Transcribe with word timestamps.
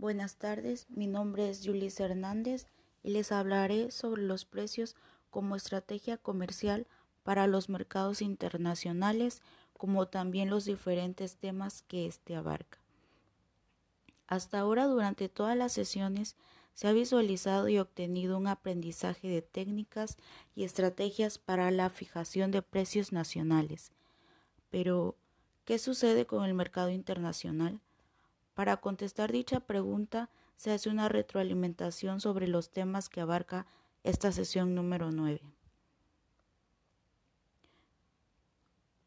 Buenas 0.00 0.36
tardes, 0.36 0.86
mi 0.88 1.06
nombre 1.06 1.50
es 1.50 1.60
Julis 1.62 2.00
Hernández 2.00 2.66
y 3.02 3.10
les 3.10 3.32
hablaré 3.32 3.90
sobre 3.90 4.22
los 4.22 4.46
precios 4.46 4.96
como 5.28 5.56
estrategia 5.56 6.16
comercial 6.16 6.86
para 7.22 7.46
los 7.46 7.68
mercados 7.68 8.22
internacionales, 8.22 9.42
como 9.74 10.08
también 10.08 10.48
los 10.48 10.64
diferentes 10.64 11.36
temas 11.36 11.82
que 11.82 12.06
éste 12.06 12.34
abarca. 12.34 12.78
Hasta 14.26 14.60
ahora, 14.60 14.86
durante 14.86 15.28
todas 15.28 15.54
las 15.54 15.74
sesiones, 15.74 16.34
se 16.72 16.88
ha 16.88 16.92
visualizado 16.92 17.68
y 17.68 17.78
obtenido 17.78 18.38
un 18.38 18.46
aprendizaje 18.46 19.28
de 19.28 19.42
técnicas 19.42 20.16
y 20.54 20.64
estrategias 20.64 21.36
para 21.36 21.70
la 21.70 21.90
fijación 21.90 22.52
de 22.52 22.62
precios 22.62 23.12
nacionales. 23.12 23.92
Pero, 24.70 25.18
¿qué 25.66 25.78
sucede 25.78 26.24
con 26.24 26.46
el 26.46 26.54
mercado 26.54 26.88
internacional? 26.88 27.82
Para 28.54 28.78
contestar 28.78 29.32
dicha 29.32 29.60
pregunta, 29.60 30.30
se 30.56 30.72
hace 30.72 30.90
una 30.90 31.08
retroalimentación 31.08 32.20
sobre 32.20 32.48
los 32.48 32.70
temas 32.70 33.08
que 33.08 33.20
abarca 33.20 33.66
esta 34.02 34.32
sesión 34.32 34.74
número 34.74 35.10
9. 35.10 35.40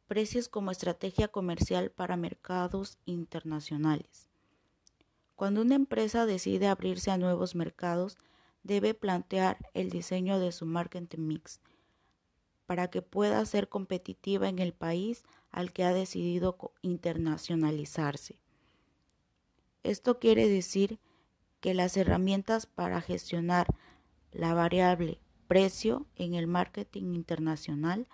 Precios 0.07 0.49
como 0.49 0.71
estrategia 0.71 1.27
comercial 1.27 1.91
para 1.91 2.17
mercados 2.17 2.97
internacionales. 3.05 4.27
Cuando 5.35 5.61
una 5.61 5.75
empresa 5.75 6.25
decide 6.25 6.67
abrirse 6.67 7.11
a 7.11 7.17
nuevos 7.17 7.55
mercados, 7.55 8.17
debe 8.63 8.93
plantear 8.93 9.57
el 9.73 9.89
diseño 9.89 10.39
de 10.39 10.51
su 10.51 10.65
marketing 10.65 11.27
mix 11.27 11.59
para 12.65 12.89
que 12.89 13.01
pueda 13.01 13.45
ser 13.45 13.67
competitiva 13.69 14.47
en 14.47 14.59
el 14.59 14.73
país 14.73 15.23
al 15.51 15.73
que 15.73 15.83
ha 15.83 15.93
decidido 15.93 16.57
internacionalizarse. 16.81 18.42
Esto 19.83 20.19
quiere 20.19 20.47
decir 20.47 20.99
que 21.59 21.73
las 21.73 21.97
herramientas 21.97 22.65
para 22.65 23.01
gestionar 23.01 23.67
la 24.31 24.53
variable 24.53 25.19
precio 25.47 26.07
en 26.15 26.33
el 26.33 26.47
marketing 26.47 27.13
internacional 27.13 28.07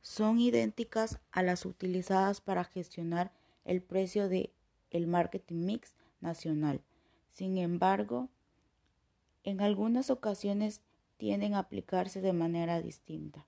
son 0.00 0.38
idénticas 0.38 1.20
a 1.30 1.42
las 1.42 1.64
utilizadas 1.66 2.40
para 2.40 2.64
gestionar 2.64 3.32
el 3.64 3.82
precio 3.82 4.28
de 4.28 4.52
el 4.90 5.06
marketing 5.06 5.64
mix 5.64 5.94
nacional. 6.20 6.82
Sin 7.30 7.58
embargo, 7.58 8.28
en 9.44 9.60
algunas 9.60 10.10
ocasiones 10.10 10.80
tienden 11.16 11.54
a 11.54 11.60
aplicarse 11.60 12.20
de 12.20 12.32
manera 12.32 12.80
distinta. 12.80 13.46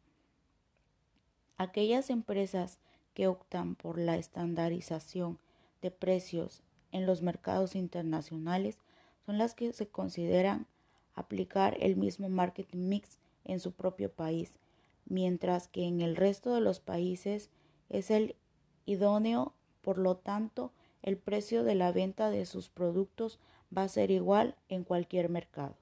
Aquellas 1.56 2.10
empresas 2.10 2.78
que 3.14 3.28
optan 3.28 3.76
por 3.76 3.98
la 3.98 4.16
estandarización 4.16 5.38
de 5.82 5.90
precios 5.90 6.62
en 6.92 7.06
los 7.06 7.22
mercados 7.22 7.74
internacionales 7.74 8.78
son 9.24 9.38
las 9.38 9.54
que 9.54 9.72
se 9.72 9.88
consideran 9.88 10.66
aplicar 11.14 11.76
el 11.80 11.96
mismo 11.96 12.28
marketing 12.28 12.88
mix 12.88 13.18
en 13.44 13.60
su 13.60 13.72
propio 13.72 14.10
país, 14.12 14.58
mientras 15.06 15.68
que 15.68 15.84
en 15.84 16.00
el 16.00 16.16
resto 16.16 16.54
de 16.54 16.60
los 16.60 16.80
países 16.80 17.50
es 17.88 18.10
el 18.10 18.36
idóneo, 18.84 19.54
por 19.82 19.98
lo 19.98 20.16
tanto, 20.16 20.72
el 21.02 21.16
precio 21.16 21.64
de 21.64 21.74
la 21.74 21.92
venta 21.92 22.30
de 22.30 22.46
sus 22.46 22.68
productos 22.68 23.38
va 23.76 23.82
a 23.82 23.88
ser 23.88 24.10
igual 24.10 24.56
en 24.68 24.84
cualquier 24.84 25.28
mercado. 25.28 25.76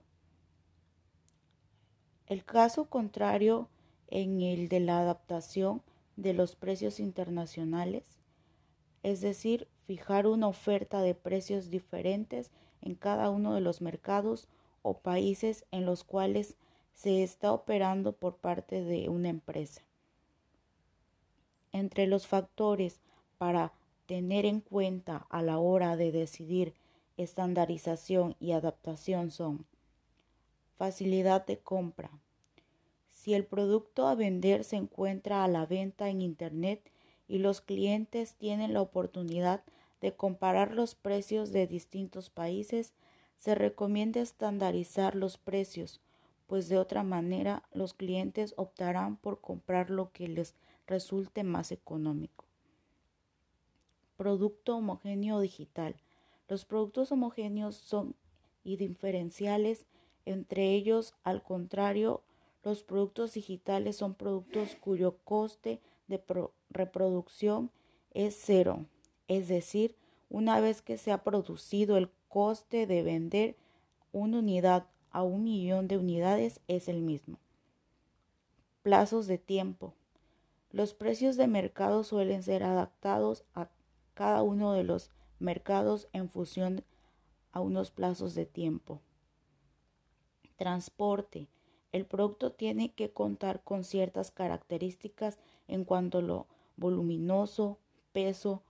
El 2.27 2.45
caso 2.45 2.87
contrario 2.87 3.69
en 4.09 4.41
el 4.41 4.69
de 4.69 4.81
la 4.81 5.01
adaptación 5.01 5.83
de 6.17 6.33
los 6.33 6.57
precios 6.57 7.01
internacionales, 7.01 8.05
es 9.03 9.21
decir, 9.21 9.69
fijar 9.87 10.27
una 10.27 10.49
oferta 10.49 11.03
de 11.03 11.15
precios 11.15 11.71
diferentes 11.71 12.51
en 12.83 12.95
cada 12.95 13.31
uno 13.31 13.55
de 13.55 13.61
los 13.61 13.81
mercados 13.81 14.49
o 14.83 14.99
países 14.99 15.65
en 15.71 15.87
los 15.87 16.05
cuales 16.05 16.57
se 16.95 17.23
está 17.23 17.53
operando 17.53 18.13
por 18.13 18.37
parte 18.37 18.83
de 18.83 19.09
una 19.09 19.29
empresa. 19.29 19.83
Entre 21.73 22.07
los 22.07 22.27
factores 22.27 23.01
para 23.39 23.73
tener 24.07 24.47
en 24.47 24.61
cuenta 24.61 25.27
a 25.31 25.43
la 25.43 25.59
hora 25.59 25.97
de 25.97 26.13
decidir 26.13 26.75
estandarización 27.17 28.37
y 28.41 28.53
adaptación 28.53 29.31
son 29.31 29.67
facilidad 30.77 31.47
de 31.47 31.59
compra. 31.59 32.11
Si 33.11 33.35
el 33.35 33.45
producto 33.45 34.07
a 34.07 34.15
vender 34.15 34.65
se 34.65 34.77
encuentra 34.77 35.45
a 35.45 35.49
la 35.49 35.67
venta 35.67 36.11
en 36.11 36.21
Internet 36.21 36.91
y 37.29 37.39
los 37.39 37.61
clientes 37.61 38.35
tienen 38.35 38.73
la 38.73 38.83
oportunidad 38.83 39.63
de 40.01 40.15
comparar 40.15 40.75
los 40.75 40.95
precios 40.95 41.53
de 41.53 41.67
distintos 41.67 42.31
países, 42.31 42.93
se 43.39 43.55
recomienda 43.55 44.21
estandarizar 44.21 45.15
los 45.15 45.39
precios, 45.39 46.01
pues 46.47 46.69
de 46.69 46.79
otra 46.79 47.03
manera 47.03 47.63
los 47.73 47.95
clientes 47.95 48.55
optarán 48.57 49.17
por 49.17 49.41
comprar 49.41 49.91
lo 49.91 50.13
que 50.13 50.29
les 50.29 50.55
resulte 50.87 51.43
más 51.43 51.73
económico. 51.73 52.45
Producto 54.17 54.77
homogéneo 54.77 55.41
digital. 55.41 55.97
Los 56.49 56.65
productos 56.65 57.11
homogéneos 57.11 57.77
son 57.77 58.15
indiferenciales 58.65 59.87
entre 60.27 60.73
ellos, 60.73 61.15
al 61.23 61.43
contrario, 61.43 62.23
los 62.63 62.83
productos 62.83 63.35
digitales 63.35 63.97
son 63.97 64.15
productos 64.15 64.75
cuyo 64.77 65.19
coste 65.25 65.81
de 66.09 66.23
reproducción 66.71 67.71
es 68.13 68.39
cero 68.41 68.87
es 69.29 69.49
decir, 69.49 69.97
una 70.29 70.61
vez 70.61 70.83
que 70.83 70.99
se 70.99 71.13
ha 71.13 71.25
producido 71.25 71.97
el 71.97 72.11
coste 72.29 72.87
de 72.87 73.03
vender 73.03 73.57
una 74.13 74.39
unidad 74.39 74.87
a 75.11 75.23
un 75.23 75.45
millón 75.45 75.89
de 75.89 75.99
unidades 75.99 76.61
es 76.69 76.89
el 76.89 77.01
mismo. 77.01 77.39
Plazos 78.83 79.27
de 79.27 79.39
tiempo. 79.39 79.95
Los 80.71 80.93
precios 80.93 81.37
de 81.37 81.47
mercado 81.47 82.05
suelen 82.05 82.43
ser 82.43 82.65
adaptados 82.65 83.45
a 83.55 83.71
cada 84.15 84.43
uno 84.43 84.73
de 84.73 84.85
los 84.85 85.11
mercados 85.39 86.09
en 86.13 86.29
función 86.29 86.85
a 87.53 87.61
unos 87.61 87.91
plazos 87.91 88.35
de 88.35 88.45
tiempo. 88.45 89.01
Transporte. 90.57 91.49
El 91.93 92.07
producto 92.07 92.53
tiene 92.53 92.93
que 92.93 93.13
contar 93.13 93.63
con 93.63 93.85
ciertas 93.85 94.33
características 94.33 95.39
en 95.69 95.85
cuanto 95.85 96.19
a 96.19 96.23
lo 96.23 96.47
voluminoso, 96.77 97.79
peso, 98.13 98.63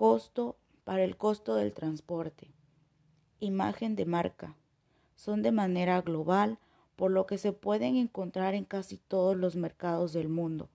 Costo 0.00 0.56
para 0.84 1.04
el 1.04 1.18
costo 1.18 1.56
del 1.56 1.74
transporte. 1.74 2.50
Imagen 3.38 3.96
de 3.96 4.06
marca. 4.06 4.56
Son 5.14 5.42
de 5.42 5.52
manera 5.52 6.00
global, 6.00 6.58
por 6.96 7.10
lo 7.10 7.26
que 7.26 7.36
se 7.36 7.52
pueden 7.52 7.96
encontrar 7.96 8.54
en 8.54 8.64
casi 8.64 8.96
todos 8.96 9.36
los 9.36 9.56
mercados 9.56 10.14
del 10.14 10.30
mundo, 10.30 10.70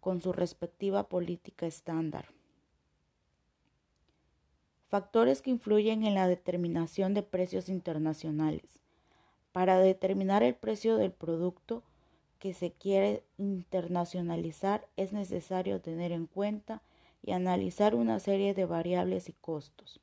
con 0.00 0.20
su 0.20 0.32
respectiva 0.32 1.08
política 1.08 1.66
estándar. 1.66 2.26
Factores 4.88 5.40
que 5.40 5.50
influyen 5.50 6.02
en 6.02 6.14
la 6.14 6.26
determinación 6.26 7.14
de 7.14 7.22
precios 7.22 7.68
internacionales. 7.68 8.80
Para 9.52 9.78
determinar 9.78 10.42
el 10.42 10.56
precio 10.56 10.96
del 10.96 11.12
producto 11.12 11.84
que 12.38 12.54
se 12.54 12.72
quiere 12.72 13.22
internacionalizar 13.38 14.86
es 14.96 15.12
necesario 15.12 15.80
tener 15.80 16.12
en 16.12 16.26
cuenta 16.26 16.82
y 17.22 17.32
analizar 17.32 17.94
una 17.94 18.20
serie 18.20 18.54
de 18.54 18.66
variables 18.66 19.28
y 19.28 19.32
costos. 19.32 20.00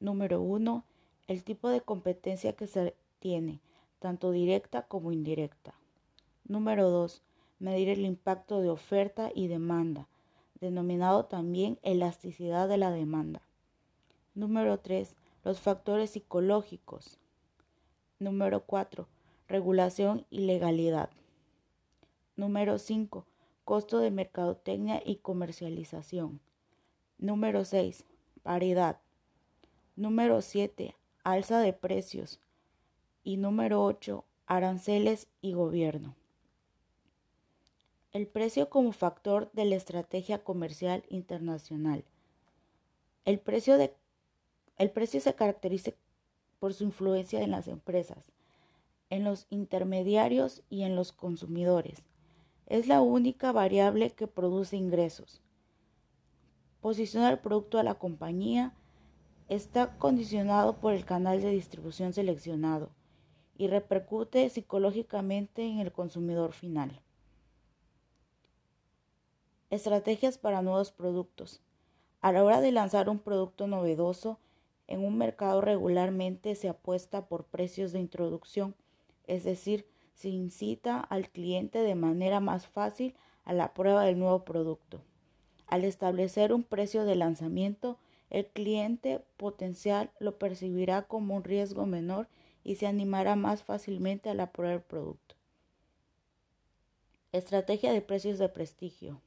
Número 0.00 0.42
1. 0.42 0.84
El 1.28 1.44
tipo 1.44 1.68
de 1.68 1.80
competencia 1.80 2.52
que 2.52 2.66
se 2.66 2.94
tiene, 3.20 3.60
tanto 3.98 4.30
directa 4.30 4.82
como 4.82 5.12
indirecta. 5.12 5.74
Número 6.46 6.90
2. 6.90 7.22
Medir 7.58 7.88
el 7.88 8.04
impacto 8.04 8.60
de 8.60 8.68
oferta 8.68 9.30
y 9.34 9.48
demanda, 9.48 10.08
denominado 10.60 11.24
también 11.24 11.78
elasticidad 11.82 12.68
de 12.68 12.76
la 12.76 12.90
demanda. 12.90 13.42
Número 14.34 14.78
3. 14.78 15.14
Los 15.44 15.60
factores 15.60 16.10
psicológicos. 16.10 17.18
Número 18.18 18.60
4. 18.64 19.06
Regulación 19.48 20.26
y 20.28 20.40
legalidad. 20.40 21.10
Número 22.36 22.78
5 22.78 23.26
costo 23.66 23.98
de 23.98 24.12
mercadotecnia 24.12 25.02
y 25.04 25.16
comercialización. 25.16 26.40
Número 27.18 27.64
6. 27.64 28.04
Paridad. 28.44 29.00
Número 29.96 30.40
7. 30.40 30.94
Alza 31.24 31.58
de 31.58 31.72
precios. 31.72 32.38
Y 33.24 33.38
número 33.38 33.84
8. 33.84 34.24
Aranceles 34.46 35.26
y 35.42 35.54
gobierno. 35.54 36.14
El 38.12 38.28
precio 38.28 38.70
como 38.70 38.92
factor 38.92 39.50
de 39.52 39.64
la 39.64 39.74
estrategia 39.74 40.44
comercial 40.44 41.02
internacional. 41.08 42.04
El 43.24 43.40
precio, 43.40 43.76
de, 43.78 43.92
el 44.78 44.92
precio 44.92 45.20
se 45.20 45.34
caracteriza 45.34 45.90
por 46.60 46.72
su 46.72 46.84
influencia 46.84 47.42
en 47.42 47.50
las 47.50 47.66
empresas, 47.66 48.30
en 49.10 49.24
los 49.24 49.48
intermediarios 49.50 50.62
y 50.70 50.84
en 50.84 50.94
los 50.94 51.10
consumidores 51.10 52.04
es 52.66 52.86
la 52.88 53.00
única 53.00 53.52
variable 53.52 54.10
que 54.10 54.26
produce 54.26 54.76
ingresos. 54.76 55.40
Posiciona 56.80 57.30
el 57.30 57.38
producto 57.38 57.78
a 57.78 57.82
la 57.82 57.94
compañía 57.94 58.74
está 59.48 59.96
condicionado 59.98 60.78
por 60.80 60.92
el 60.92 61.04
canal 61.04 61.40
de 61.40 61.50
distribución 61.50 62.12
seleccionado 62.12 62.90
y 63.56 63.68
repercute 63.68 64.48
psicológicamente 64.50 65.64
en 65.64 65.78
el 65.78 65.92
consumidor 65.92 66.52
final. 66.52 67.00
Estrategias 69.70 70.38
para 70.38 70.62
nuevos 70.62 70.92
productos. 70.92 71.60
A 72.20 72.32
la 72.32 72.44
hora 72.44 72.60
de 72.60 72.72
lanzar 72.72 73.08
un 73.08 73.18
producto 73.18 73.66
novedoso, 73.66 74.38
en 74.88 75.04
un 75.04 75.16
mercado 75.18 75.60
regularmente 75.60 76.54
se 76.54 76.68
apuesta 76.68 77.26
por 77.26 77.44
precios 77.44 77.92
de 77.92 78.00
introducción, 78.00 78.74
es 79.26 79.44
decir, 79.44 79.86
se 80.16 80.30
incita 80.30 80.98
al 80.98 81.28
cliente 81.28 81.78
de 81.78 81.94
manera 81.94 82.40
más 82.40 82.66
fácil 82.66 83.14
a 83.44 83.52
la 83.52 83.74
prueba 83.74 84.02
del 84.04 84.18
nuevo 84.18 84.44
producto. 84.44 85.02
Al 85.66 85.84
establecer 85.84 86.52
un 86.52 86.62
precio 86.62 87.04
de 87.04 87.16
lanzamiento, 87.16 87.98
el 88.30 88.46
cliente 88.46 89.22
potencial 89.36 90.10
lo 90.18 90.38
percibirá 90.38 91.02
como 91.02 91.36
un 91.36 91.44
riesgo 91.44 91.84
menor 91.84 92.28
y 92.64 92.76
se 92.76 92.86
animará 92.86 93.36
más 93.36 93.62
fácilmente 93.62 94.30
a 94.30 94.34
la 94.34 94.50
prueba 94.52 94.72
del 94.72 94.82
producto. 94.82 95.36
Estrategia 97.32 97.92
de 97.92 98.00
precios 98.00 98.38
de 98.38 98.48
prestigio. 98.48 99.20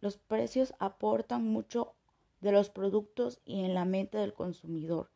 Los 0.00 0.16
precios 0.16 0.74
aportan 0.80 1.46
mucho 1.46 1.94
de 2.40 2.50
los 2.50 2.70
productos 2.70 3.40
y 3.46 3.64
en 3.64 3.74
la 3.74 3.84
mente 3.84 4.18
del 4.18 4.34
consumidor. 4.34 5.10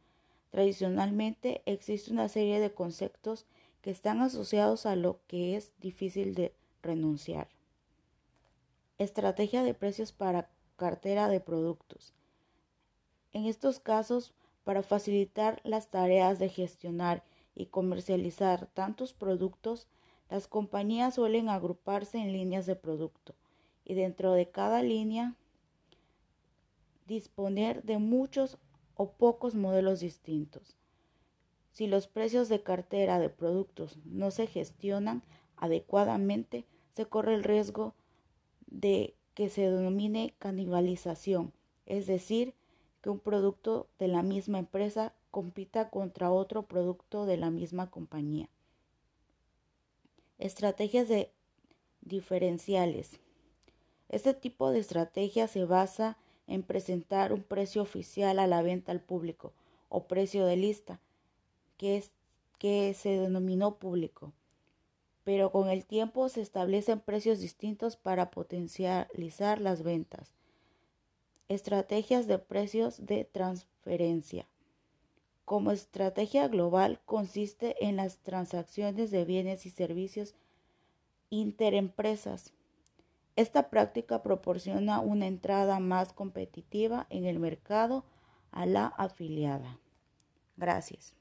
Tradicionalmente 0.50 1.62
existe 1.66 2.12
una 2.12 2.28
serie 2.28 2.60
de 2.60 2.72
conceptos 2.72 3.46
que 3.82 3.90
están 3.90 4.20
asociados 4.20 4.86
a 4.86 4.96
lo 4.96 5.20
que 5.26 5.56
es 5.56 5.72
difícil 5.80 6.34
de 6.34 6.54
renunciar. 6.82 7.48
Estrategia 8.98 9.62
de 9.62 9.74
precios 9.74 10.12
para 10.12 10.50
cartera 10.76 11.28
de 11.28 11.40
productos. 11.40 12.12
En 13.32 13.46
estos 13.46 13.80
casos, 13.80 14.34
para 14.64 14.82
facilitar 14.82 15.60
las 15.64 15.88
tareas 15.88 16.38
de 16.38 16.48
gestionar 16.48 17.24
y 17.54 17.66
comercializar 17.66 18.66
tantos 18.66 19.12
productos, 19.12 19.88
las 20.28 20.46
compañías 20.46 21.14
suelen 21.14 21.48
agruparse 21.48 22.18
en 22.18 22.32
líneas 22.32 22.66
de 22.66 22.76
producto 22.76 23.34
y 23.84 23.94
dentro 23.94 24.32
de 24.32 24.48
cada 24.48 24.82
línea 24.82 25.34
disponer 27.06 27.82
de 27.82 27.98
muchos 27.98 28.58
o 28.94 29.10
pocos 29.12 29.54
modelos 29.54 30.00
distintos. 30.00 30.76
Si 31.70 31.86
los 31.86 32.08
precios 32.08 32.48
de 32.48 32.62
cartera 32.62 33.18
de 33.18 33.28
productos 33.28 33.98
no 34.04 34.30
se 34.30 34.46
gestionan 34.46 35.22
adecuadamente, 35.56 36.64
se 36.92 37.06
corre 37.06 37.34
el 37.34 37.44
riesgo 37.44 37.94
de 38.66 39.14
que 39.34 39.48
se 39.48 39.70
denomine 39.70 40.34
canibalización, 40.38 41.52
es 41.86 42.06
decir, 42.06 42.54
que 43.00 43.10
un 43.10 43.18
producto 43.18 43.88
de 43.98 44.08
la 44.08 44.22
misma 44.22 44.58
empresa 44.58 45.14
compita 45.30 45.90
contra 45.90 46.30
otro 46.30 46.64
producto 46.64 47.24
de 47.24 47.36
la 47.36 47.50
misma 47.50 47.90
compañía. 47.90 48.48
Estrategias 50.38 51.08
de 51.08 51.30
diferenciales. 52.02 53.20
Este 54.08 54.34
tipo 54.34 54.70
de 54.70 54.80
estrategia 54.80 55.46
se 55.46 55.64
basa 55.64 56.18
en 56.46 56.62
presentar 56.62 57.32
un 57.32 57.42
precio 57.42 57.82
oficial 57.82 58.38
a 58.38 58.46
la 58.46 58.62
venta 58.62 58.90
al 58.90 59.00
público 59.00 59.52
o 59.88 60.04
precio 60.04 60.46
de 60.46 60.56
lista, 60.56 61.00
que, 61.80 62.94
se 62.94 63.08
denominó 63.08 63.76
público. 63.78 64.32
Pero 65.24 65.50
con 65.50 65.68
el 65.68 65.84
tiempo 65.86 66.28
se 66.28 66.42
establecen 66.42 67.00
precios 67.00 67.40
distintos 67.40 67.96
para 67.96 68.30
potencializar 68.30 69.60
las 69.60 69.82
ventas. 69.82 70.34
Estrategias 71.48 72.26
de 72.26 72.38
precios 72.38 73.06
de 73.06 73.24
transferencia. 73.24 74.46
Como 75.44 75.72
estrategia 75.72 76.46
global 76.48 77.00
consiste 77.06 77.84
en 77.84 77.96
las 77.96 78.18
transacciones 78.18 79.10
de 79.10 79.24
bienes 79.24 79.66
y 79.66 79.70
servicios 79.70 80.34
interempresas 81.28 82.52
esta 83.40 83.70
práctica 83.70 84.22
proporciona 84.22 85.00
una 85.00 85.26
entrada 85.26 85.80
más 85.80 86.12
competitiva 86.12 87.06
en 87.08 87.24
el 87.24 87.38
mercado 87.38 88.04
a 88.50 88.66
la 88.66 88.86
afiliada. 88.86 89.78
Gracias. 90.58 91.19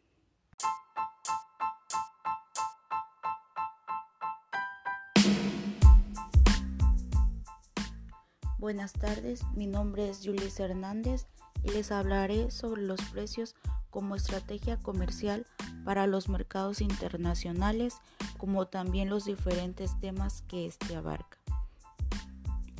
Buenas 8.59 8.91
tardes, 8.91 9.41
mi 9.55 9.67
nombre 9.67 10.09
es 10.09 10.19
Julis 10.21 10.59
Hernández 10.59 11.27
y 11.63 11.69
les 11.69 11.93
hablaré 11.93 12.51
sobre 12.51 12.81
los 12.81 12.99
precios 13.03 13.55
como 13.89 14.17
estrategia 14.17 14.75
comercial 14.75 15.45
para 15.85 16.07
los 16.07 16.27
mercados 16.27 16.81
internacionales, 16.81 18.01
como 18.37 18.67
también 18.67 19.09
los 19.09 19.23
diferentes 19.23 19.97
temas 20.01 20.43
que 20.49 20.65
este 20.65 20.97
abarca. 20.97 21.37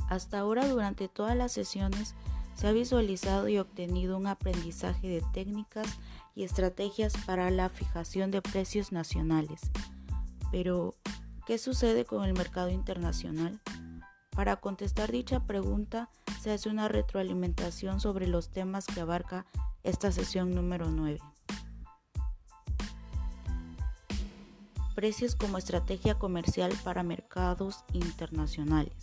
Hasta 0.10 0.40
ahora 0.40 0.68
durante 0.68 1.08
todas 1.08 1.38
las 1.38 1.54
sesiones 1.54 2.14
se 2.56 2.68
ha 2.68 2.74
visualizado 2.74 3.48
y 3.48 3.58
obtenido 3.58 4.18
un 4.18 4.28
aprendizaje 4.28 5.08
de 5.08 5.24
técnicas 5.32 5.88
y 6.36 6.44
estrategias 6.44 7.14
para 7.26 7.52
la 7.52 7.70
fijación 7.70 8.32
de 8.32 8.42
precios 8.42 8.92
nacionales. 8.92 9.62
Pero, 10.52 10.94
¿qué 11.48 11.58
sucede 11.58 12.04
con 12.04 12.26
el 12.26 12.34
mercado 12.34 12.68
internacional? 12.68 13.62
Para 14.32 14.58
contestar 14.58 15.12
dicha 15.12 15.42
pregunta 15.42 16.10
se 16.42 16.52
hace 16.52 16.70
una 16.70 16.88
retroalimentación 16.88 18.00
sobre 18.00 18.28
los 18.28 18.50
temas 18.50 18.86
que 18.86 19.02
abarca 19.02 19.46
esta 19.84 20.12
sesión 20.12 20.56
número 20.56 20.90
9. 20.90 21.20
Precios 24.96 25.36
como 25.36 25.58
estrategia 25.58 26.16
comercial 26.16 26.74
para 26.84 27.04
mercados 27.04 27.84
internacionales. 27.94 28.94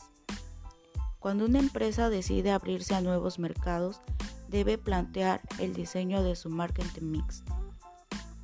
Cuando 1.19 1.47
una 1.47 1.59
empresa 1.59 2.11
decide 2.11 2.53
abrirse 2.53 2.95
a 2.95 3.01
nuevos 3.01 3.39
mercados, 3.39 4.01
debe 4.49 4.79
plantear 4.79 5.41
el 5.59 5.75
diseño 5.75 6.23
de 6.23 6.37
su 6.37 6.51
marketing 6.51 7.11
mix 7.11 7.43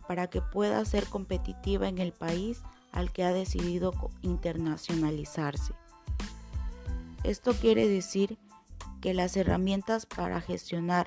para 0.06 0.26
que 0.26 0.43
pueda 0.43 0.84
ser 0.84 1.06
competitiva 1.06 1.88
en 1.88 1.99
el 1.99 2.12
país 2.12 2.62
al 2.90 3.12
que 3.12 3.25
ha 3.25 3.32
decidido 3.32 3.93
internacionalizarse. 4.20 5.75
Esto 7.24 7.52
quiere 7.52 7.86
decir 7.88 8.38
que 9.00 9.14
las 9.14 9.36
herramientas 9.36 10.06
para 10.06 10.40
gestionar 10.40 11.06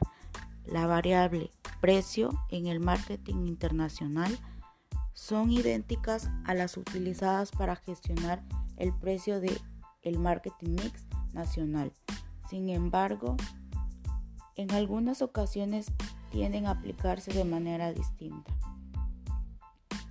la 0.65 0.87
variable 0.87 1.51
precio 1.81 2.29
en 2.49 2.67
el 2.67 2.79
marketing 2.79 3.45
internacional 3.47 4.37
son 5.13 5.51
idénticas 5.51 6.29
a 6.45 6.53
las 6.53 6.77
utilizadas 6.77 7.51
para 7.51 7.75
gestionar 7.75 8.43
el 8.77 8.93
precio 8.93 9.39
de 9.39 9.59
el 10.03 10.19
marketing 10.19 10.71
mix 10.71 11.05
nacional. 11.33 11.91
Sin 12.49 12.69
embargo, 12.69 13.35
en 14.55 14.71
algunas 14.71 15.21
ocasiones 15.21 15.91
tienden 16.31 16.65
a 16.67 16.71
aplicarse 16.71 17.33
de 17.33 17.43
manera 17.43 17.91
distinta. 17.91 18.53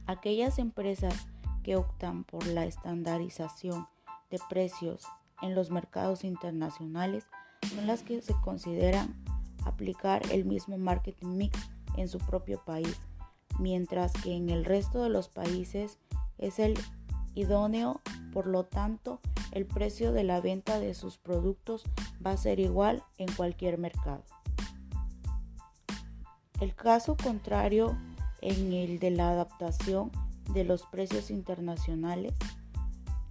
Aquellas 0.06 0.58
empresas 0.58 1.26
que 1.62 1.76
optan 1.76 2.24
por 2.24 2.46
la 2.46 2.66
estandarización 2.66 3.88
de 4.30 4.38
precios 4.50 5.06
en 5.44 5.54
los 5.54 5.70
mercados 5.70 6.24
internacionales 6.24 7.26
son 7.74 7.86
las 7.86 8.02
que 8.02 8.20
se 8.22 8.34
consideran 8.40 9.14
aplicar 9.64 10.22
el 10.30 10.44
mismo 10.44 10.78
marketing 10.78 11.36
mix 11.36 11.58
en 11.96 12.08
su 12.08 12.18
propio 12.18 12.62
país, 12.64 12.98
mientras 13.58 14.12
que 14.12 14.34
en 14.34 14.48
el 14.48 14.64
resto 14.64 15.02
de 15.02 15.10
los 15.10 15.28
países 15.28 15.98
es 16.38 16.58
el 16.58 16.78
idóneo, 17.34 18.00
por 18.32 18.46
lo 18.46 18.64
tanto, 18.64 19.20
el 19.52 19.66
precio 19.66 20.12
de 20.12 20.24
la 20.24 20.40
venta 20.40 20.80
de 20.80 20.94
sus 20.94 21.18
productos 21.18 21.84
va 22.24 22.32
a 22.32 22.36
ser 22.36 22.58
igual 22.58 23.02
en 23.18 23.30
cualquier 23.32 23.78
mercado. 23.78 24.24
El 26.60 26.74
caso 26.74 27.16
contrario 27.16 27.96
en 28.40 28.72
el 28.72 28.98
de 28.98 29.10
la 29.10 29.30
adaptación 29.30 30.10
de 30.52 30.64
los 30.64 30.82
precios 30.84 31.30
internacionales, 31.30 32.34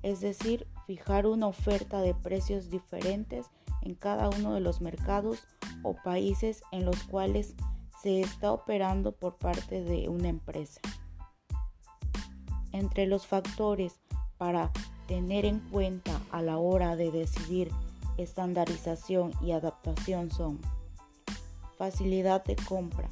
es 0.03 0.19
decir, 0.19 0.67
fijar 0.85 1.25
una 1.25 1.47
oferta 1.47 2.01
de 2.01 2.13
precios 2.13 2.69
diferentes 2.69 3.47
en 3.81 3.95
cada 3.95 4.29
uno 4.29 4.53
de 4.53 4.59
los 4.59 4.81
mercados 4.81 5.47
o 5.81 5.95
países 5.95 6.61
en 6.71 6.85
los 6.85 7.01
cuales 7.03 7.55
se 8.01 8.21
está 8.21 8.51
operando 8.51 9.13
por 9.13 9.37
parte 9.37 9.81
de 9.81 10.09
una 10.09 10.27
empresa. 10.27 10.81
Entre 12.73 13.07
los 13.07 13.25
factores 13.25 13.99
para 14.37 14.71
tener 15.07 15.45
en 15.45 15.59
cuenta 15.59 16.19
a 16.31 16.41
la 16.41 16.57
hora 16.57 16.95
de 16.95 17.11
decidir 17.11 17.71
estandarización 18.17 19.31
y 19.41 19.51
adaptación 19.51 20.31
son 20.31 20.59
facilidad 21.77 22.43
de 22.43 22.55
compra. 22.55 23.09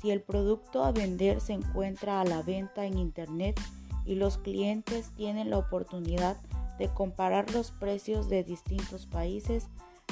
Si 0.00 0.10
el 0.10 0.22
producto 0.22 0.84
a 0.84 0.92
vender 0.92 1.40
se 1.40 1.52
encuentra 1.52 2.20
a 2.20 2.24
la 2.24 2.42
venta 2.42 2.86
en 2.86 2.98
Internet 2.98 3.60
y 4.04 4.14
los 4.14 4.38
clientes 4.38 5.12
tienen 5.16 5.50
la 5.50 5.58
oportunidad 5.58 6.36
de 6.78 6.88
comparar 6.88 7.52
los 7.52 7.72
precios 7.72 8.28
de 8.28 8.42
distintos 8.42 9.06
países, 9.06 9.68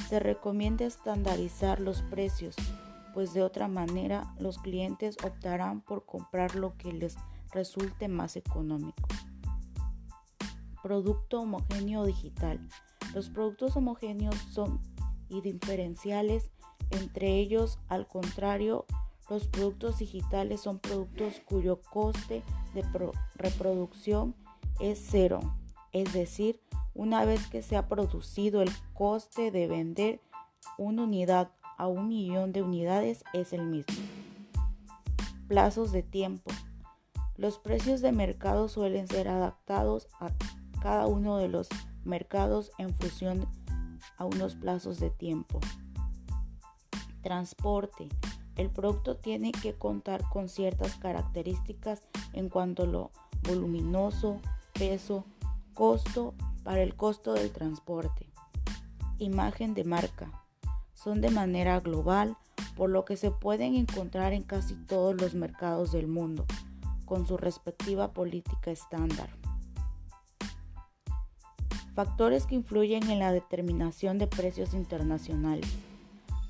se 0.09 0.21
recomienda 0.21 0.85
estandarizar 0.85 1.81
los 1.81 2.03
precios, 2.03 2.55
pues 3.15 3.33
de 3.33 3.43
otra 3.43 3.69
manera 3.69 4.35
los 4.39 4.59
clientes 4.59 5.17
optarán 5.25 5.81
por 5.81 6.05
comprar 6.05 6.55
lo 6.55 6.77
que 6.77 6.93
les 6.93 7.17
resulte 7.53 8.09
más 8.09 8.37
económico. 8.37 9.09
Producto 10.83 11.41
homogéneo 11.41 12.05
digital. 12.05 12.61
Los 13.15 13.31
productos 13.31 13.77
homogéneos 13.77 14.37
son 14.51 14.81
indiferenciales 15.29 16.51
entre 16.91 17.39
ellos, 17.39 17.79
al 17.89 18.07
contrario, 18.07 18.87
los 19.29 19.47
productos 19.47 19.99
digitales 19.99 20.61
son 20.63 20.79
productos 20.79 21.41
cuyo 21.45 21.81
coste 21.83 22.43
de 22.75 22.85
reproducción 23.35 24.35
es 24.81 25.05
cero, 25.11 25.41
es 25.93 26.13
decir, 26.13 26.61
una 26.95 27.25
vez 27.25 27.47
que 27.47 27.63
se 27.63 27.77
ha 27.77 27.89
producido 27.89 28.63
el 28.63 28.71
coste 28.95 29.51
de 29.51 29.69
vender 29.69 30.21
una 30.79 31.05
unidad 31.05 31.51
a 31.77 31.87
un 31.87 32.09
millón 32.09 32.53
de 32.53 32.63
unidades 32.63 33.25
es 33.33 33.53
el 33.53 33.65
mismo. 33.65 33.95
Plazos 35.47 35.93
de 35.93 36.03
tiempo. 36.03 36.51
Los 37.37 37.59
precios 37.59 38.01
de 38.01 38.13
mercado 38.13 38.69
suelen 38.69 39.07
ser 39.07 39.29
adaptados 39.29 40.09
a 40.19 40.33
cada 40.83 41.07
uno 41.07 41.37
de 41.39 41.49
los 41.49 41.69
mercados 42.05 42.73
en 42.79 42.95
función 42.95 43.47
a 44.17 44.25
unos 44.25 44.57
plazos 44.57 44.99
de 44.99 45.11
tiempo. 45.11 45.61
Transporte. 47.23 48.09
El 48.59 48.71
producto 48.71 49.17
tiene 49.17 49.53
que 49.53 49.75
contar 49.75 50.29
con 50.29 50.49
ciertas 50.49 50.97
características 50.97 52.09
en 52.33 52.49
cuanto 52.49 52.83
a 52.83 52.87
lo 52.87 53.13
voluminoso, 53.45 54.41
peso, 54.73 55.25
costo 55.75 56.35
para 56.65 56.83
el 56.83 56.97
costo 56.97 57.35
del 57.35 57.53
transporte. 57.53 58.27
Imagen 59.19 59.75
de 59.75 59.85
marca. 59.85 60.45
Son 60.93 61.21
de 61.21 61.31
manera 61.31 61.79
global, 61.79 62.37
por 62.77 62.91
lo 62.91 63.05
que 63.05 63.17
se 63.17 63.31
pueden 63.31 63.77
encontrar 63.77 64.33
en 64.33 64.43
casi 64.43 64.75
todos 64.75 65.15
los 65.21 65.35
mercados 65.35 65.93
del 65.93 66.09
mundo, 66.09 66.45
con 67.05 67.29
su 67.29 67.37
respectiva 67.37 68.13
política 68.13 68.73
estándar. 68.73 69.31
Factores 71.95 72.47
que 72.47 72.57
influyen 72.57 73.09
en 73.09 73.21
la 73.21 73.31
determinación 73.31 74.19
de 74.19 74.27
precios 74.27 74.75
internacionales. 74.75 75.69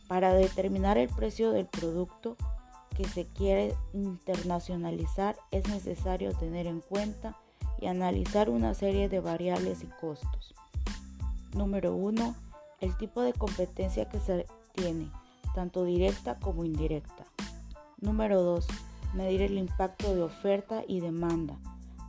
Para 0.08 0.32
determinar 0.32 0.96
el 0.96 1.08
precio 1.08 1.52
del 1.52 1.66
producto 1.66 2.36
que 2.96 3.04
se 3.04 3.26
quiere 3.26 3.76
internacionalizar 3.92 5.36
es 5.50 5.68
necesario 5.68 6.32
tener 6.32 6.66
en 6.66 6.80
cuenta 6.80 7.36
y 7.80 7.86
analizar 7.86 8.50
una 8.50 8.74
serie 8.74 9.08
de 9.08 9.20
variables 9.20 9.84
y 9.84 9.86
costos. 9.86 10.54
Número 11.54 11.94
1. 11.94 12.34
El 12.80 12.96
tipo 12.96 13.22
de 13.22 13.32
competencia 13.32 14.08
que 14.08 14.18
se 14.18 14.46
tiene, 14.72 15.10
tanto 15.54 15.84
directa 15.84 16.38
como 16.38 16.64
indirecta. 16.64 17.26
Número 18.00 18.42
2. 18.42 18.66
Medir 19.14 19.42
el 19.42 19.58
impacto 19.58 20.14
de 20.14 20.22
oferta 20.22 20.82
y 20.86 21.00
demanda, 21.00 21.58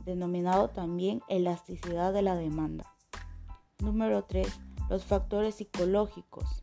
denominado 0.04 0.68
también 0.68 1.22
elasticidad 1.28 2.12
de 2.12 2.22
la 2.22 2.34
demanda. 2.34 2.84
Número 3.78 4.24
3. 4.24 4.46
Los 4.88 5.04
factores 5.04 5.56
psicológicos. 5.56 6.62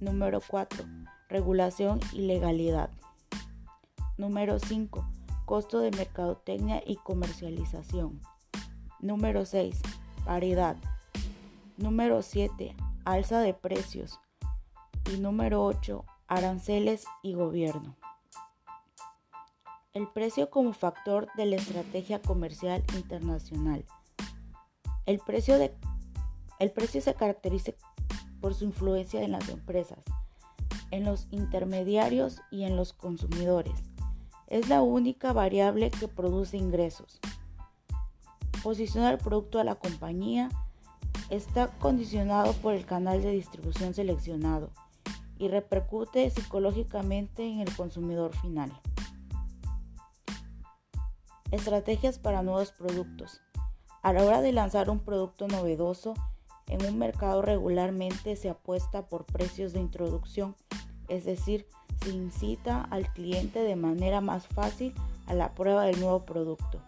Número 0.00 0.42
4. 0.46 0.84
Regulación 1.30 2.00
y 2.12 2.26
legalidad. 2.26 2.90
Número 4.18 4.58
5. 4.58 5.08
Costo 5.46 5.80
de 5.80 5.90
mercadotecnia 5.90 6.82
y 6.84 6.96
comercialización. 6.96 8.20
Número 9.00 9.46
6. 9.46 9.80
Paridad. 10.26 10.76
Número 11.78 12.20
7. 12.20 12.76
Alza 13.06 13.40
de 13.40 13.54
precios. 13.54 14.20
Y 15.10 15.18
número 15.18 15.64
8. 15.64 16.04
Aranceles 16.28 17.06
y 17.22 17.32
gobierno. 17.32 17.96
El 19.94 20.08
precio 20.08 20.50
como 20.50 20.74
factor 20.74 21.28
de 21.36 21.46
la 21.46 21.56
estrategia 21.56 22.20
comercial 22.20 22.84
internacional. 22.94 23.86
El 25.06 25.20
precio 25.20 25.58
de 25.58 25.74
el 26.58 26.70
precio 26.72 27.02
se 27.02 27.14
caracteriza 27.14 27.72
por 28.46 28.54
su 28.54 28.62
influencia 28.62 29.22
en 29.22 29.32
las 29.32 29.48
empresas, 29.48 29.98
en 30.92 31.04
los 31.04 31.26
intermediarios 31.32 32.42
y 32.52 32.62
en 32.62 32.76
los 32.76 32.92
consumidores. 32.92 33.74
Es 34.46 34.68
la 34.68 34.82
única 34.82 35.32
variable 35.32 35.90
que 35.90 36.06
produce 36.06 36.56
ingresos. 36.56 37.18
Posiciona 38.62 39.10
el 39.10 39.18
producto 39.18 39.58
a 39.58 39.64
la 39.64 39.74
compañía 39.74 40.48
está 41.28 41.76
condicionado 41.80 42.52
por 42.52 42.74
el 42.74 42.86
canal 42.86 43.20
de 43.20 43.32
distribución 43.32 43.94
seleccionado 43.94 44.70
y 45.38 45.48
repercute 45.48 46.30
psicológicamente 46.30 47.44
en 47.50 47.58
el 47.58 47.74
consumidor 47.74 48.32
final. 48.36 48.70
Estrategias 51.50 52.20
para 52.20 52.42
nuevos 52.42 52.70
productos. 52.70 53.40
A 54.04 54.12
la 54.12 54.22
hora 54.22 54.40
de 54.40 54.52
lanzar 54.52 54.88
un 54.88 55.00
producto 55.00 55.48
novedoso, 55.48 56.14
en 56.68 56.84
un 56.84 56.98
mercado 56.98 57.42
regularmente 57.42 58.36
se 58.36 58.50
apuesta 58.50 59.06
por 59.06 59.24
precios 59.24 59.72
de 59.72 59.80
introducción, 59.80 60.56
es 61.08 61.24
decir, 61.24 61.66
se 62.02 62.10
incita 62.10 62.82
al 62.90 63.12
cliente 63.12 63.60
de 63.60 63.76
manera 63.76 64.20
más 64.20 64.46
fácil 64.46 64.92
a 65.26 65.34
la 65.34 65.54
prueba 65.54 65.84
del 65.84 66.00
nuevo 66.00 66.24
producto. 66.24 66.80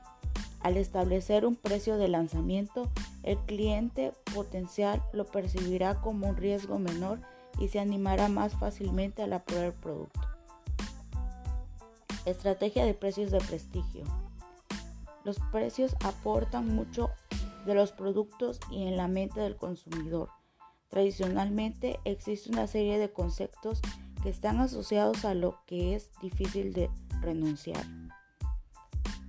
Al 0.60 0.76
establecer 0.76 1.46
un 1.46 1.54
precio 1.54 1.96
de 1.96 2.08
lanzamiento, 2.08 2.90
el 3.22 3.38
cliente 3.38 4.12
potencial 4.34 5.02
lo 5.12 5.24
percibirá 5.24 6.00
como 6.00 6.28
un 6.28 6.36
riesgo 6.36 6.78
menor 6.78 7.20
y 7.58 7.68
se 7.68 7.78
animará 7.78 8.28
más 8.28 8.54
fácilmente 8.54 9.22
a 9.22 9.26
la 9.26 9.44
prueba 9.44 9.64
del 9.64 9.72
producto. 9.72 10.20
Estrategia 12.24 12.84
de 12.84 12.94
precios 12.94 13.30
de 13.30 13.38
prestigio. 13.38 14.04
Los 15.24 15.38
precios 15.52 15.94
aportan 16.04 16.74
mucho 16.74 17.10
de 17.68 17.74
los 17.74 17.92
productos 17.92 18.58
y 18.70 18.88
en 18.88 18.96
la 18.96 19.06
mente 19.06 19.40
del 19.40 19.56
consumidor. 19.56 20.30
Tradicionalmente 20.88 22.00
existe 22.04 22.50
una 22.50 22.66
serie 22.66 22.98
de 22.98 23.12
conceptos 23.12 23.80
que 24.22 24.30
están 24.30 24.58
asociados 24.58 25.24
a 25.24 25.34
lo 25.34 25.60
que 25.66 25.94
es 25.94 26.10
difícil 26.20 26.72
de 26.72 26.90
renunciar. 27.20 27.84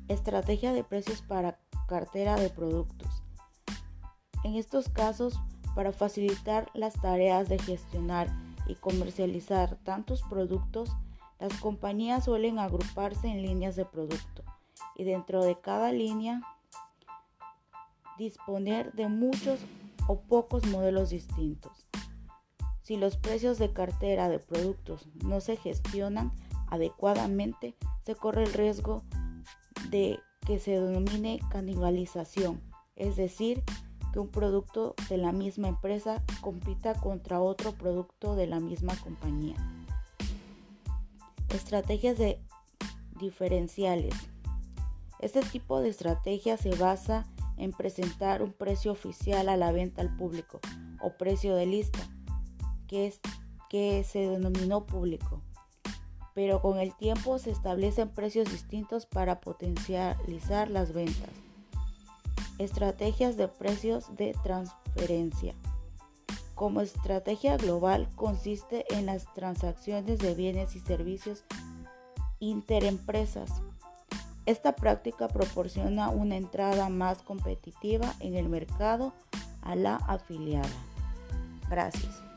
Estrategia 0.07 0.73
de 0.73 0.83
precios 0.83 1.21
para 1.21 1.59
cartera 1.87 2.35
de 2.37 2.49
productos. 2.49 3.23
En 4.43 4.55
estos 4.55 4.89
casos, 4.89 5.39
para 5.75 5.91
facilitar 5.91 6.69
las 6.73 6.93
tareas 6.93 7.49
de 7.49 7.59
gestionar 7.59 8.29
y 8.67 8.75
comercializar 8.75 9.75
tantos 9.83 10.23
productos, 10.23 10.95
las 11.39 11.53
compañías 11.59 12.25
suelen 12.25 12.57
agruparse 12.57 13.27
en 13.27 13.41
líneas 13.41 13.75
de 13.75 13.85
producto 13.85 14.43
y 14.95 15.03
dentro 15.03 15.43
de 15.43 15.59
cada 15.59 15.91
línea 15.91 16.41
disponer 18.19 18.93
de 18.93 19.07
muchos 19.07 19.59
o 20.07 20.21
pocos 20.21 20.67
modelos 20.67 21.09
distintos. 21.09 21.87
Si 22.81 22.97
los 22.97 23.17
precios 23.17 23.57
de 23.57 23.71
cartera 23.73 24.29
de 24.29 24.39
productos 24.39 25.07
no 25.23 25.41
se 25.41 25.55
gestionan 25.55 26.31
adecuadamente, 26.67 27.75
se 28.03 28.15
corre 28.15 28.43
el 28.43 28.53
riesgo 28.53 29.03
de 29.89 30.19
que 30.45 30.59
se 30.59 30.79
denomine 30.79 31.39
canibalización, 31.49 32.61
es 32.95 33.15
decir, 33.15 33.63
que 34.11 34.19
un 34.19 34.29
producto 34.29 34.95
de 35.07 35.17
la 35.17 35.31
misma 35.31 35.67
empresa 35.67 36.23
compita 36.41 36.95
contra 36.95 37.39
otro 37.39 37.73
producto 37.73 38.35
de 38.35 38.47
la 38.47 38.59
misma 38.59 38.95
compañía. 38.97 39.55
Estrategias 41.49 42.17
de 42.17 42.41
diferenciales. 43.19 44.15
Este 45.19 45.41
tipo 45.41 45.79
de 45.79 45.89
estrategia 45.89 46.57
se 46.57 46.73
basa 46.75 47.27
en 47.59 47.71
presentar 47.71 48.41
un 48.41 48.53
precio 48.53 48.91
oficial 48.91 49.49
a 49.49 49.57
la 49.57 49.71
venta 49.71 50.01
al 50.01 50.15
público 50.15 50.59
o 51.01 51.11
precio 51.17 51.55
de 51.55 51.65
lista, 51.65 51.99
que, 52.87 53.07
es, 53.07 53.19
que 53.69 54.03
se 54.03 54.27
denominó 54.27 54.85
público. 54.85 55.41
Pero 56.33 56.61
con 56.61 56.79
el 56.79 56.95
tiempo 56.95 57.37
se 57.37 57.51
establecen 57.51 58.09
precios 58.09 58.49
distintos 58.49 59.05
para 59.05 59.41
potencializar 59.41 60.69
las 60.69 60.93
ventas. 60.93 61.29
Estrategias 62.57 63.37
de 63.37 63.47
precios 63.47 64.15
de 64.15 64.35
transferencia. 64.43 65.53
Como 66.55 66.81
estrategia 66.81 67.57
global 67.57 68.09
consiste 68.15 68.85
en 68.93 69.05
las 69.05 69.33
transacciones 69.33 70.19
de 70.19 70.33
bienes 70.33 70.75
y 70.75 70.79
servicios 70.79 71.45
interempresas 72.39 73.61
esta 74.49 74.75
práctica 74.75 75.27
proporciona 75.27 76.09
una 76.09 76.35
entrada 76.35 76.89
más 76.89 77.21
competitiva 77.21 78.15
en 78.19 78.35
el 78.35 78.49
mercado 78.49 79.13
a 79.61 79.75
la 79.75 79.95
afiliada. 79.95 80.67
Gracias. 81.69 82.28